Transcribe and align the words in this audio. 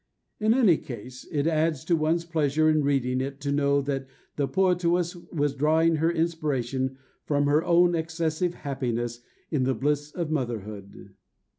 In 0.39 0.55
any 0.55 0.77
case, 0.77 1.27
it 1.31 1.45
adds 1.45 1.85
to 1.85 1.95
one's 1.95 2.25
pleasure 2.25 2.67
in 2.67 2.83
reading 2.83 3.21
it 3.21 3.39
to 3.41 3.51
know 3.51 3.81
that 3.81 4.07
the 4.35 4.47
poetess 4.47 5.15
was 5.31 5.53
drawing 5.53 5.97
her 5.97 6.09
inspiration 6.11 6.97
from 7.23 7.45
her 7.45 7.63
own 7.63 7.93
excessive 7.93 8.55
happiness 8.55 9.19
in 9.51 9.61
the 9.61 9.75
bliss 9.75 10.09
of 10.09 10.31
motherhood. 10.31 11.13